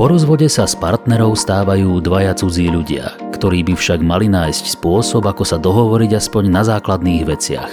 [0.00, 5.28] Po rozvode sa z partnerov stávajú dvaja cudzí ľudia, ktorí by však mali nájsť spôsob,
[5.28, 7.68] ako sa dohovoriť aspoň na základných veciach.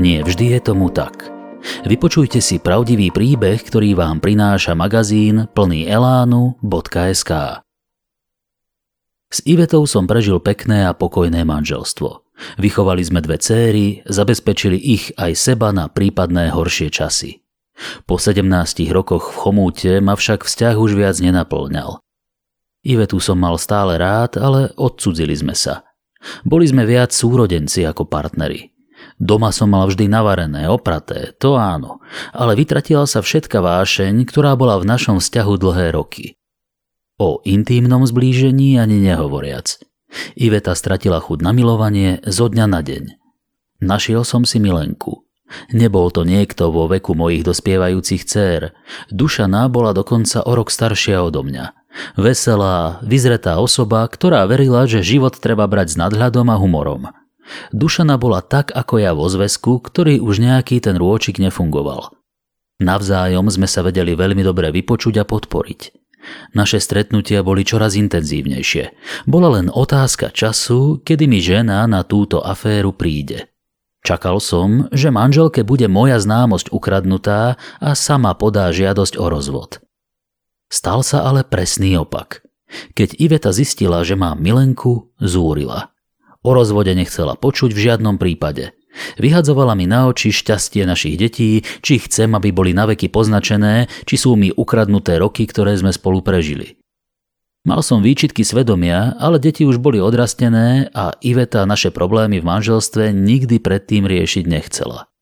[0.00, 1.28] Nie vždy je tomu tak.
[1.84, 7.32] Vypočujte si pravdivý príbeh, ktorý vám prináša magazín plný elánu.sk.
[9.28, 12.24] S Ivetou som prežil pekné a pokojné manželstvo.
[12.56, 17.44] Vychovali sme dve céry, zabezpečili ich aj seba na prípadné horšie časy.
[18.04, 18.44] Po 17
[18.92, 22.00] rokoch v Chomúte ma však vzťah už viac nenaplňal.
[22.80, 25.84] Ivetu som mal stále rád, ale odcudzili sme sa.
[26.44, 28.72] Boli sme viac súrodenci ako partneri.
[29.16, 34.76] Doma som mal vždy navarené, opraté, to áno, ale vytratila sa všetka vášeň, ktorá bola
[34.80, 36.36] v našom vzťahu dlhé roky.
[37.20, 39.76] O intímnom zblížení ani nehovoriac.
[40.36, 43.04] Iveta stratila chud na milovanie zo dňa na deň.
[43.84, 45.24] Našiel som si milenku.
[45.74, 48.74] Nebol to niekto vo veku mojich dospievajúcich dcér.
[49.10, 51.74] Dušana bola dokonca o rok staršia odo mňa.
[52.14, 57.02] Veselá, vyzretá osoba, ktorá verila, že život treba brať s nadhľadom a humorom.
[57.74, 62.14] Dušana bola tak ako ja vo zväzku, ktorý už nejaký ten rôčik nefungoval.
[62.80, 65.80] Navzájom sme sa vedeli veľmi dobre vypočuť a podporiť.
[66.52, 68.92] Naše stretnutia boli čoraz intenzívnejšie.
[69.24, 73.50] Bola len otázka času, kedy mi žena na túto aféru príde.
[74.00, 79.84] Čakal som, že manželke bude moja známosť ukradnutá a sama podá žiadosť o rozvod.
[80.72, 82.40] Stal sa ale presný opak.
[82.96, 85.92] Keď Iveta zistila, že má milenku, zúrila.
[86.40, 88.72] O rozvode nechcela počuť v žiadnom prípade.
[89.20, 94.34] Vyhadzovala mi na oči šťastie našich detí, či chcem, aby boli naveky poznačené, či sú
[94.34, 96.79] mi ukradnuté roky, ktoré sme spolu prežili.
[97.60, 103.12] Mal som výčitky svedomia, ale deti už boli odrastené a Iveta naše problémy v manželstve
[103.12, 105.12] nikdy predtým riešiť nechcela.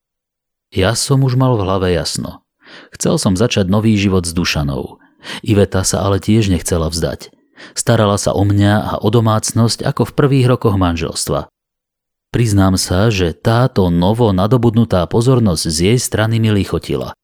[0.71, 2.47] Ja som už mal v hlave jasno.
[2.95, 5.03] Chcel som začať nový život s Dušanou.
[5.43, 7.35] Iveta sa ale tiež nechcela vzdať.
[7.75, 11.51] Starala sa o mňa a o domácnosť ako v prvých rokoch manželstva.
[12.31, 17.17] Priznám sa, že táto novo nadobudnutá pozornosť z jej strany mi lichotila.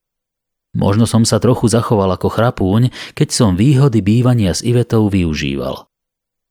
[0.74, 5.86] Možno som sa trochu zachoval ako chrapúň, keď som výhody bývania s Ivetou využíval.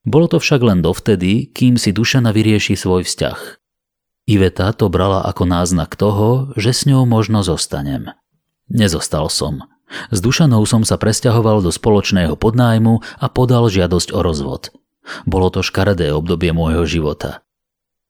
[0.04, 3.40] Bolo to však len dovtedy, kým si Dušana vyrieši svoj vzťah.
[4.28, 8.16] Iveta to brala ako náznak toho, že s ňou možno zostanem.
[8.72, 9.68] Nezostal som.
[10.10, 14.72] S Dušanou som sa presťahoval do spoločného podnájmu a podal žiadosť o rozvod.
[15.28, 17.44] Bolo to škaredé obdobie môjho života.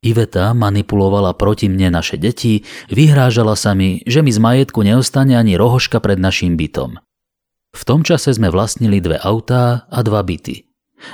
[0.03, 5.55] Iveta manipulovala proti mne naše deti, vyhrážala sa mi, že mi z majetku neostane ani
[5.55, 6.99] rohoška pred našim bytom.
[7.73, 10.67] V tom čase sme vlastnili dve autá a dva byty.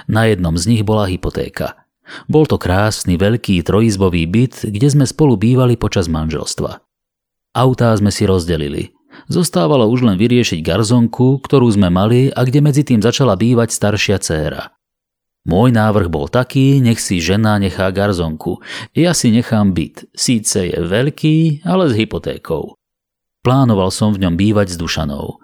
[0.09, 1.85] Na jednom z nich bola hypotéka.
[2.25, 6.81] Bol to krásny, veľký trojizbový byt, kde sme spolu bývali počas manželstva.
[7.53, 8.97] Autá sme si rozdelili.
[9.29, 14.17] Zostávalo už len vyriešiť garzonku, ktorú sme mali a kde medzi tým začala bývať staršia
[14.17, 14.78] dcéra.
[15.49, 18.61] Môj návrh bol taký, nech si žena nechá garzonku.
[18.93, 20.05] Ja si nechám byt.
[20.13, 22.77] Síce je veľký, ale s hypotékou.
[23.41, 25.41] Plánoval som v ňom bývať s Dušanou.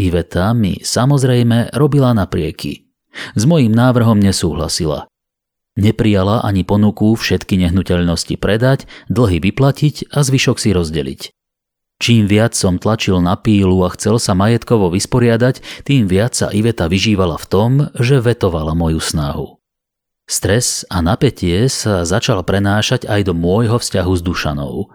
[0.00, 2.88] Iveta mi samozrejme robila naprieky.
[3.36, 5.04] S mojím návrhom nesúhlasila.
[5.76, 11.20] Neprijala ani ponuku všetky nehnuteľnosti predať, dlhy vyplatiť a zvyšok si rozdeliť.
[12.02, 16.90] Čím viac som tlačil na pílu a chcel sa majetkovo vysporiadať, tým viac sa Iveta
[16.90, 19.62] vyžívala v tom, že vetovala moju snahu.
[20.26, 24.90] Stres a napätie sa začal prenášať aj do môjho vzťahu s Dušanou.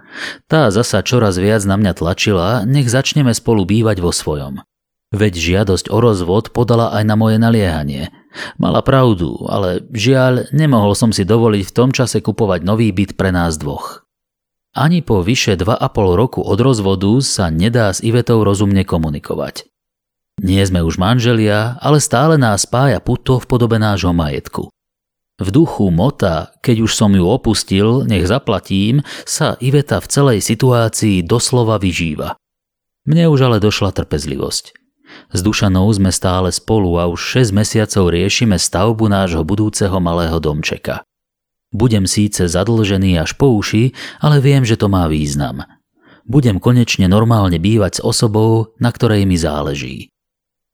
[0.51, 4.67] Tá zasa čoraz viac na mňa tlačila, nech začneme spolu bývať vo svojom.
[5.15, 8.11] Veď žiadosť o rozvod podala aj na moje naliehanie.
[8.59, 13.31] Mala pravdu, ale žiaľ, nemohol som si dovoliť v tom čase kupovať nový byt pre
[13.31, 14.06] nás dvoch.
[14.77, 15.81] Ani po vyše 2,5
[16.13, 19.65] roku od rozvodu sa nedá s Ivetou rozumne komunikovať.
[20.45, 24.69] Nie sme už manželia, ale stále nás spája puto v podobe nášho majetku.
[25.41, 31.25] V duchu mota, keď už som ju opustil, nech zaplatím, sa Iveta v celej situácii
[31.25, 32.37] doslova vyžíva.
[33.09, 34.77] Mne už ale došla trpezlivosť.
[35.33, 41.01] S Dušanou sme stále spolu a už 6 mesiacov riešime stavbu nášho budúceho malého domčeka.
[41.75, 43.91] Budem síce zadlžený až po uši,
[44.23, 45.67] ale viem, že to má význam.
[46.27, 50.11] Budem konečne normálne bývať s osobou, na ktorej mi záleží.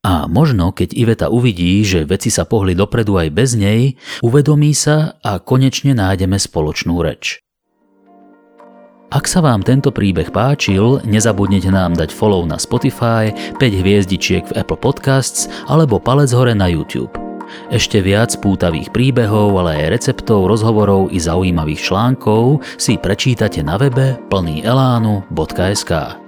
[0.04, 5.16] A možno, keď Iveta uvidí, že veci sa pohli dopredu aj bez nej, uvedomí sa
[5.24, 7.40] a konečne nájdeme spoločnú reč.
[9.14, 13.30] Ak sa vám tento príbeh páčil, nezabudnite nám dať follow na Spotify,
[13.62, 17.23] 5 hviezdičiek v Apple Podcasts alebo palec hore na YouTube.
[17.70, 24.18] Ešte viac pútavých príbehov, ale aj receptov, rozhovorov i zaujímavých článkov si prečítate na webe
[24.32, 26.23] plný elánu.sk.